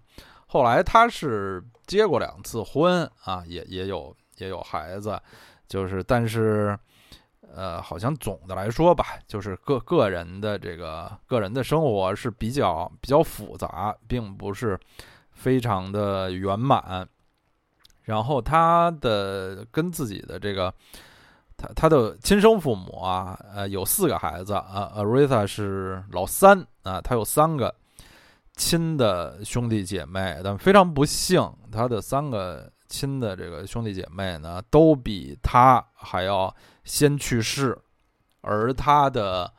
[0.48, 5.20] 后来他是结过两次婚啊，也也有也有孩子，
[5.68, 6.78] 就是但是，
[7.58, 14.80] 呃，好像总的来说吧，就是个个人的这个个人的生活是比较比较复杂，并不是
[15.32, 17.08] 非常的圆满。
[18.04, 20.74] 然后他的跟自己的这个
[21.58, 27.74] 他他的亲生父母啊，呃，有四个孩子啊，Aretha 是老三啊，他有三个。
[28.60, 31.40] 亲的兄弟姐妹，但非常不幸，
[31.72, 37.78] 他的三个亲的这个兄弟姐妹呢，都比他还要先去世，
[38.42, 39.52] 而他的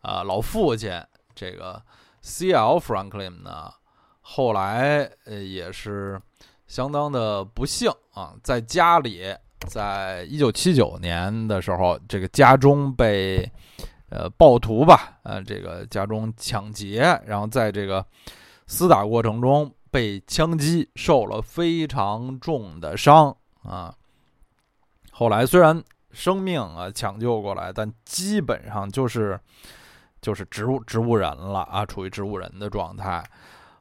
[0.00, 1.02] 啊老父亲
[1.34, 1.82] 这个
[2.22, 2.78] C.L.
[2.78, 3.72] Franklin 呢，
[4.20, 6.20] 后来呃也是
[6.66, 9.34] 相当的不幸啊，在家里，
[9.68, 13.50] 在一九七九年的时候，这个家中被
[14.10, 18.04] 呃暴徒吧，呃这个家中抢劫，然后在这个。
[18.70, 23.94] 厮打过程中被枪击，受了非常重的伤啊。
[25.10, 29.38] 后来虽然生命啊抢救过来，但基本上就是
[30.20, 33.24] 就是植物植物人了啊，处于植物人的状态。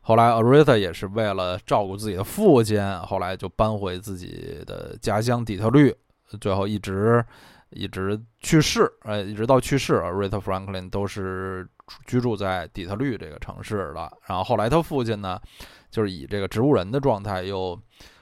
[0.02, 5.96] 后来，Arita 也是为了照顾自己的父亲，后来就搬回自己的家乡底特律，
[6.40, 7.24] 最后一直
[7.70, 11.68] 一直去世，呃，一直到去世，Arita Franklin 都是。
[12.06, 15.40] 居住在底特律这个城市了，然后后来他父亲呢，
[15.90, 17.80] 就是以这个植物人的状态，又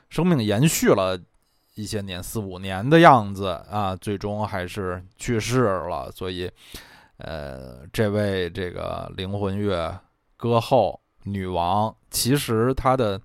[0.09, 1.19] 生命延续了
[1.75, 6.11] 一些年，四五年的样子啊，最终还是去世了。
[6.11, 6.49] 所以，
[7.17, 9.99] 呃，这位这个灵魂乐
[10.37, 13.19] 歌后女王，其实她的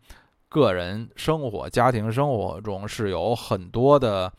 [0.49, 4.33] 个人生活、家庭生活中是有很多的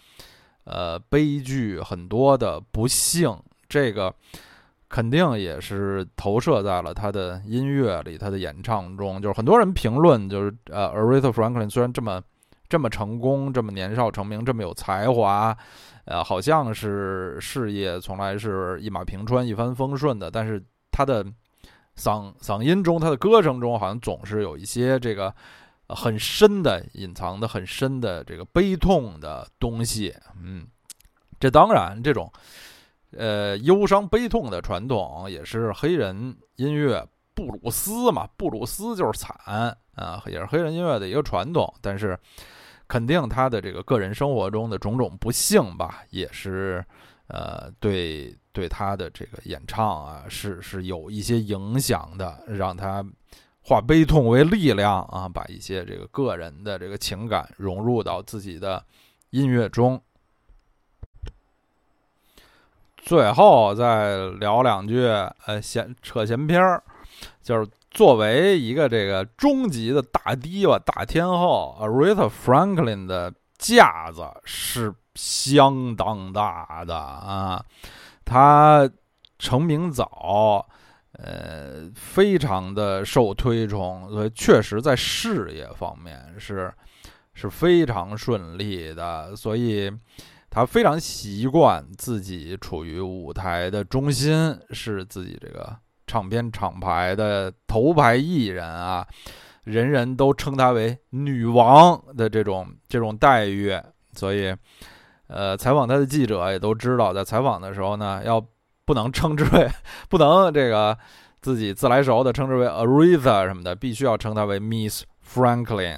[0.66, 3.38] 呃悲剧，很多的不幸。
[3.70, 4.14] 这个。
[4.91, 9.21] 肯定也是投射在了他的音乐里，他的演唱中。
[9.21, 12.21] 就是很多人评论，就是呃，Aretha Franklin 虽然这么
[12.67, 15.58] 这么成功，这么年少成名，这么有才华，
[16.04, 20.62] 呃，好像是事业从来是一马平川、一帆风顺的，但是
[20.92, 21.23] 他的
[21.96, 25.33] 嗓嗓音中，他的歌声中，好像总是有一些这个
[25.87, 30.13] 很深的、隐藏的很深的这个悲痛的东西。
[30.44, 30.67] 嗯，
[31.39, 32.29] 这当然这种。
[33.18, 39.36] 呃，忧伤悲痛的传统也是黑人音乐布鲁斯嘛，布鲁斯就是惨
[39.96, 41.74] 啊，也是黑人音乐的一个传统。
[41.82, 42.18] 但是，
[42.88, 46.84] 肯定他的这个个人生活中的种种不幸吧，也是
[47.28, 53.06] 呃，对对他的这个演唱啊，是是有一些影响的，让他
[53.62, 58.84] 化悲痛为力量啊，把一些这个个人的这个情感融入到自己的
[59.32, 60.02] 音乐中。
[63.04, 65.06] 最后再聊两句，
[65.45, 66.81] 呃，闲扯闲篇儿，
[67.41, 77.65] 就是作为一个这个终极的大迪吧、大天后，Aretha Franklin 的架子是相当大的啊。
[78.23, 78.89] 她
[79.39, 80.65] 成名早，
[81.13, 86.71] 呃，非常的受推崇，所以确实在事业方面是
[87.33, 89.91] 是非常顺利的，所以。
[90.54, 95.73] 他非常习惯自己处于舞台的中心，是自己这个
[96.06, 99.08] 唱片厂牌的头牌艺人啊，
[99.63, 103.79] 人人都称她为女王的这种这种待遇。
[104.13, 104.54] 所以，
[105.27, 108.45] 呃，采访他的记者也都知道，在采访的时候呢，要
[108.83, 109.71] 不能称之为
[110.10, 110.97] 不能这个
[111.41, 115.97] 自己自来熟的称之为 Aretha 什么的，必须要称她为 Miss Franklin。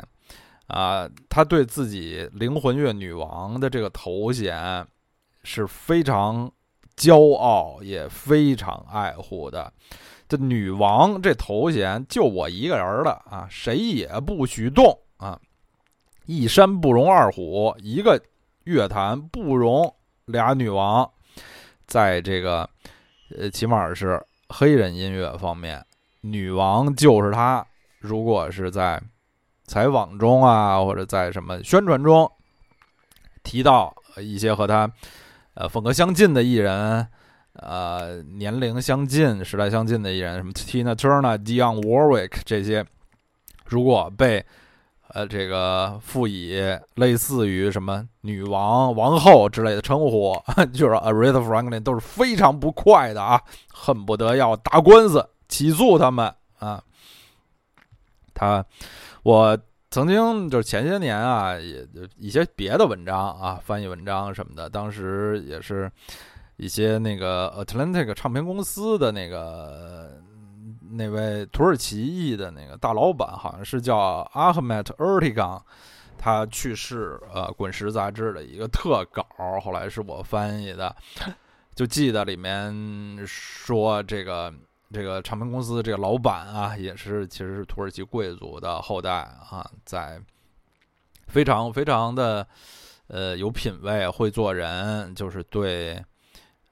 [0.67, 4.85] 啊，他对自己“灵魂乐女王”的这个头衔
[5.43, 6.51] 是非常
[6.95, 9.71] 骄傲，也非常爱护的。
[10.27, 15.39] 这女王这头衔就我一个人的啊，谁也不许动啊！
[16.25, 18.19] 一山不容二虎，一个
[18.63, 19.93] 乐坛不容
[20.25, 21.07] 俩女王。
[21.85, 22.67] 在这个
[23.37, 25.85] 呃，起码是黑人音乐方面，
[26.21, 27.63] 女王就是她。
[27.99, 29.01] 如果是在
[29.73, 32.31] 采访中啊，或者在什么宣传中
[33.41, 34.87] 提到一些和他
[35.55, 37.07] 呃风格相近的艺人，
[37.53, 42.85] 呃年龄相近、时代相近的艺人，什么 Tina Turner、Dionne Warwick 这些，
[43.65, 44.45] 如果被
[45.07, 46.61] 呃这个赋予
[46.93, 50.39] 类似于什么女王、王后之类的称呼，
[50.71, 53.41] 就是 Aretha Franklin 都是非常不快的啊，
[53.73, 56.83] 恨不得要打官司起诉他们啊，
[58.35, 58.63] 他。
[59.23, 59.57] 我
[59.89, 65.89] 曾经就是前些年啊，也就一些别的文章啊，翻译文章什么的，当时也是
[66.57, 70.21] 一些那个 Atlantic 唱片公司的那个
[70.91, 75.61] 那位土耳其裔的那个大老板，好像是叫 Ahmet Erteg，
[76.17, 79.25] 他去世，呃，《滚石》杂志的一个特稿，
[79.61, 80.93] 后来是我翻译的，
[81.73, 84.53] 就记得里面说这个。
[84.93, 90.21] 这个唱片公司这个老板啊，也是其实是土耳其贵族的后代啊，在
[91.27, 92.47] 非常非常的
[93.07, 95.99] 呃有品位，会做人，就是对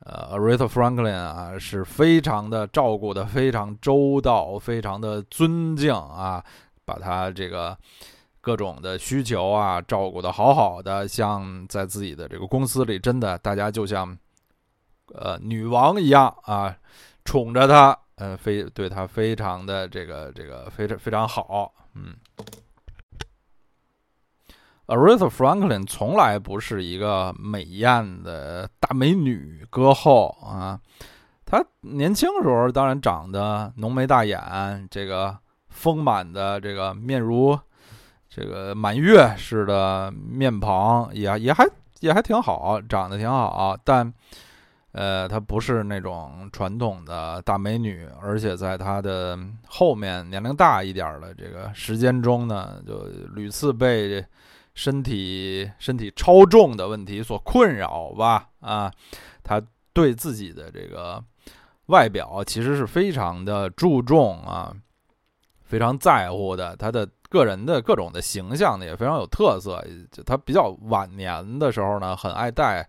[0.05, 6.43] 呃 Aretha Franklin 啊是非常的照顾的非常周到，非常的尊敬啊，
[6.85, 7.75] 把他这个
[8.39, 14.15] 各种的需求啊照顾的好好的，像在自己的这个公司里，真的大家就像
[15.15, 16.77] 呃女王一样啊，
[17.25, 17.97] 宠着她。
[18.23, 22.13] 嗯，非对他非常的这个这个非常非常好，嗯。
[24.85, 30.79] Aretha Franklin 从来不是一个美艳的大美女歌后啊，
[31.45, 35.35] 她年轻时候当然长得浓眉大眼，这个
[35.69, 37.57] 丰满的这个面如
[38.29, 41.67] 这个满月似的面庞也也还
[42.01, 44.13] 也还挺好，长得挺好，但。
[44.93, 54.25] 呃，她不是那种传统的大美女，而且在她的后面年龄大一点的这个时间中呢，就屡次被
[54.73, 58.49] 身体身体超重的问题所困扰吧。
[58.59, 58.91] 啊，
[59.43, 59.61] 她
[59.93, 61.23] 对自己的这个
[61.85, 64.75] 外表其实是非常的注重啊，
[65.63, 66.75] 非常在乎的。
[66.75, 69.81] 她的个人的各种的形象呢，也非常有特色。
[70.11, 72.85] 就她比较晚年的时候呢，很爱戴。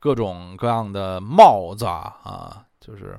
[0.00, 3.18] 各种各样的帽子啊，就是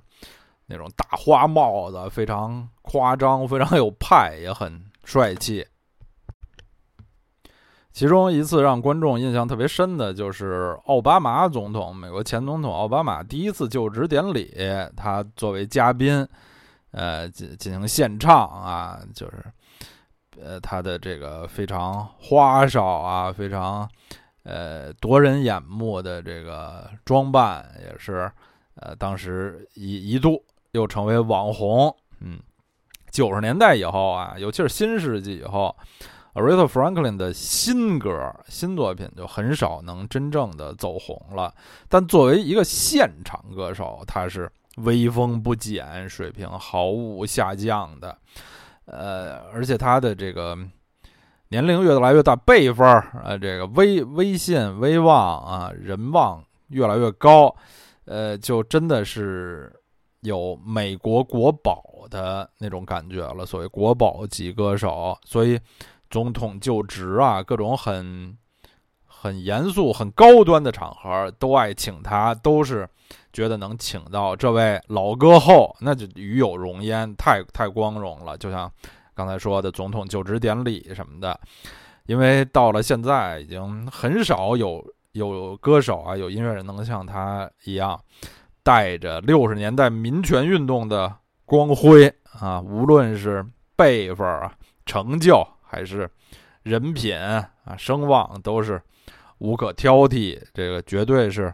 [0.66, 5.68] 那种大花帽子，非常夸张，非常有派，也很帅气。
[7.92, 14.56] 其中一次让观众印象特别深的就是奥巴马总统，美国前总统奥巴马第一次就职典礼，
[14.96, 16.26] 他作为嘉宾，
[16.92, 19.44] 呃，进进行献唱啊，就是
[20.42, 23.90] 呃，他的这个非常花哨啊，非常。
[24.50, 28.28] 呃，夺人眼目的这个装扮也是，
[28.74, 31.96] 呃，当时一一度又成为网红。
[32.22, 32.40] 嗯，
[33.12, 35.76] 九十年代以后啊，尤其是新世纪以后
[36.34, 41.54] ，Aretha Franklin 的新歌、新作品就很少能真正的走红了。
[41.88, 48.18] 但作为一个现场歌手，他是威风不减，水平毫无下降的。
[48.86, 50.58] 呃，而且他的这个。
[51.52, 57.54] 年龄越来越大，辈分儿啊，这个威威信、威望啊，人望越来越高，
[58.06, 59.74] 呃，就真的是
[60.22, 63.48] 有美国国宝的那种感觉了。
[63.48, 65.60] 所谓国宝级歌手，所以
[66.12, 68.38] 总统就职啊，各种很
[69.04, 72.88] 很严肃、很高端的场合都爱请他，都是
[73.34, 78.38] 觉得能请到这位老歌后，那就与有荣焉，太太光荣了。
[78.38, 78.72] 就像
[79.20, 81.38] 刚才说的总统就职典礼什么的。
[82.06, 88.00] 因为到了现在，已经很少有有歌手啊，有音乐人能像他一样，
[88.64, 91.14] 带着六十年代民权运动的
[91.44, 92.08] 光辉
[92.40, 93.46] 啊，无论是
[93.76, 94.54] 辈分啊、
[94.86, 96.10] 成就还是
[96.64, 98.82] 人品啊、声望，都是
[99.40, 100.42] 无可挑剔。
[100.54, 101.54] 这个绝对是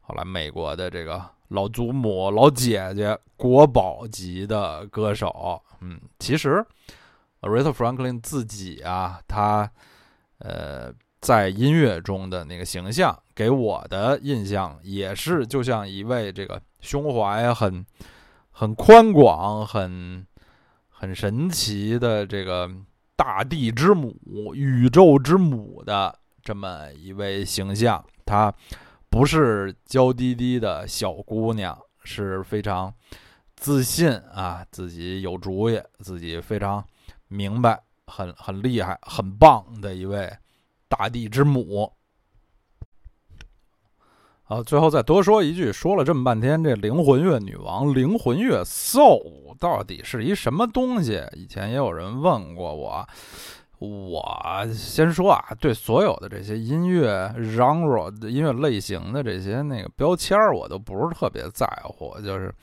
[0.00, 5.62] 后来美国的这个老祖母、老姐姐、国宝级的歌手。
[5.80, 6.64] 嗯，其实。
[7.40, 9.70] Aretha Franklin 自己啊，他
[10.38, 10.90] 呃
[11.20, 17.84] 在音乐中的那个形象，给我的印象也是就像一位这个胸怀很
[18.50, 20.26] 很宽广、很
[20.88, 22.70] 很神奇的这个
[23.14, 24.16] 大地之母、
[24.54, 28.02] 宇宙之母的这么一位形象。
[28.24, 28.50] 她
[29.14, 32.92] 不是娇滴滴的小姑娘，是非常
[33.54, 36.84] 自信啊，自己有主意，自己非常。
[37.28, 40.28] 明白，很很厉害，很棒的一位
[40.88, 41.92] 大地之母。
[44.42, 51.22] 好，最后再多说一句，说了这么半天，这灵魂乐女王，灵魂乐 soul 到底是一什么东西？
[51.34, 53.08] 以前也有人问过我。
[53.84, 62.54] 我先说啊，对所有的这些音乐 genre 的音乐类型的这些那个标签儿我都不是特别在乎，就是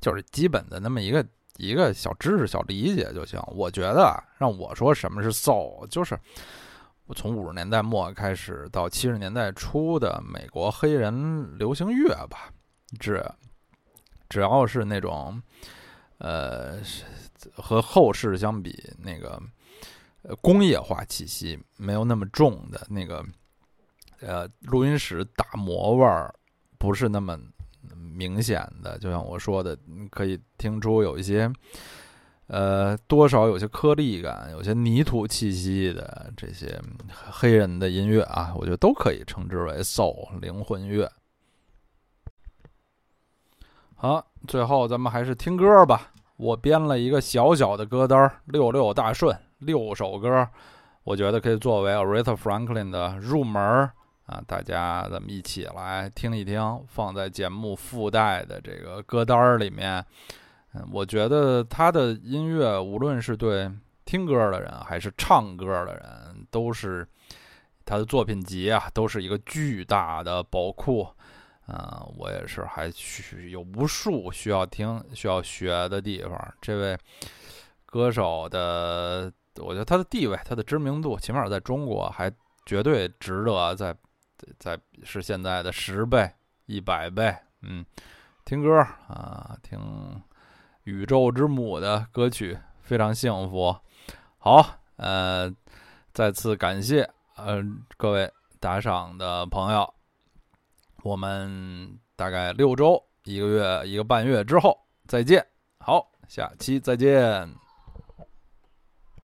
[0.00, 1.24] 就是基本的那么一个。
[1.56, 3.40] 一个小知识、小理解就行。
[3.46, 6.18] 我觉得让我说什么是 soul，就是
[7.06, 12.50] 我从五十年代末开始到七十年代初的美国黑人流行乐吧。
[12.98, 13.24] 只
[14.28, 15.40] 只要是那种
[16.18, 16.78] 呃
[17.52, 19.40] 和后世相比，那个
[20.40, 23.24] 工业化气息没有那么重的那个
[24.20, 26.34] 呃录音室打磨味儿，
[26.78, 27.38] 不是那么。
[28.16, 29.76] 明显的，就像我说的，
[30.08, 31.52] 可以听出有一些，
[32.46, 41.10] 呃，多少有些颗粒感、有些泥土气息的这些黑人的音乐啊，我觉得都可以称之为 soul 灵魂乐。
[43.96, 46.12] 好，最后咱们还是听歌吧。
[46.36, 50.48] 我编了一个小小的歌单，六六大顺，六首歌，
[51.02, 53.90] 我觉得可以作为 Aretha Franklin 的入门。
[54.26, 60.02] 啊，大家咱们一起来听一听，放在节目附带的这个歌单里面。
[60.72, 63.70] 嗯，我觉得他的音乐，无论是对
[64.06, 67.06] 听歌的人还是唱歌的人，都是
[67.84, 71.06] 他的作品集啊，都是一个巨大的宝库。
[71.66, 76.54] 啊，我也是，还需有无数需要听、需要学的地方。
[76.60, 76.98] 这位
[77.86, 82.32] 歌手的，我觉得他的地位、他的知名度，起码在中国还
[82.66, 83.96] 绝对值得在。
[84.58, 86.30] 在是现在的十倍、
[86.66, 87.82] 一百倍，嗯，
[88.44, 90.20] 听歌啊，听
[90.82, 93.74] 宇宙之母的歌曲，非常幸福。
[94.36, 95.50] 好，呃，
[96.12, 97.64] 再次感谢呃
[97.96, 98.30] 各位
[98.60, 99.94] 打赏的朋友，
[101.04, 105.46] 我们大概六周、一个月、一个半月之后再见。
[105.78, 107.63] 好，下期再见。